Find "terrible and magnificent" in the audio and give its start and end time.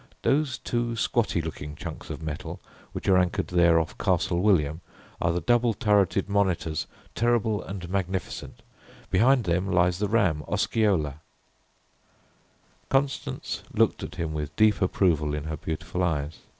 7.13-8.63